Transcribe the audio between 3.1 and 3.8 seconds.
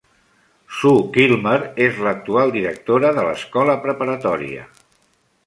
de l'escola